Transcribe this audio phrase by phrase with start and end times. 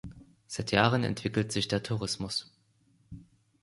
[0.47, 2.51] Seit Jahren entwickelt sich der Tourismus.